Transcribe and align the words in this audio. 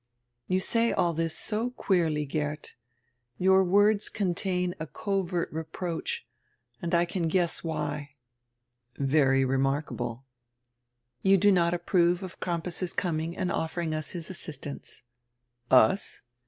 "You 0.47 0.59
say 0.59 0.91
all 0.91 1.13
diis 1.13 1.33
so 1.37 1.69
queerly, 1.69 2.25
Geert. 2.25 2.73
Your 3.37 3.63
words 3.63 4.09
con 4.09 4.33
tain 4.33 4.73
a 4.79 4.87
covert 4.87 5.51
reproach, 5.53 6.25
and 6.81 6.95
I 6.95 7.05
can 7.05 7.27
guess 7.27 7.63
why." 7.63 8.15
"Very 8.97 9.45
remarkable." 9.45 10.25
"You 11.21 11.37
do 11.37 11.51
not 11.51 11.75
approve 11.75 12.23
of 12.23 12.39
Crampas's 12.39 12.93
coming 12.93 13.37
and 13.37 13.51
offering 13.51 13.93
us 13.93 14.09
his 14.13 14.31
assistance." 14.31 15.03
"Us?" 15.69 16.23